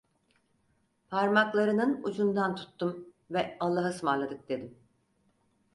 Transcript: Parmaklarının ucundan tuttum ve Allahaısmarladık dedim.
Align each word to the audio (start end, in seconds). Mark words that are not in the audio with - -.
Parmaklarının 1.09 2.03
ucundan 2.03 2.55
tuttum 2.55 3.05
ve 3.31 3.57
Allahaısmarladık 3.59 4.49
dedim. 4.49 4.77